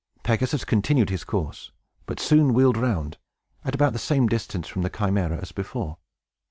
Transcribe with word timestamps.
Pegasus 0.23 0.65
continued 0.65 1.11
his 1.11 1.23
course, 1.23 1.71
but 2.07 2.19
soon 2.19 2.55
wheeled 2.55 2.75
round, 2.75 3.19
at 3.63 3.75
about 3.75 3.93
the 3.93 3.99
same 3.99 4.25
distance 4.25 4.67
from 4.67 4.81
the 4.81 4.89
Chimæra 4.89 5.39
as 5.39 5.51
before. 5.51 5.99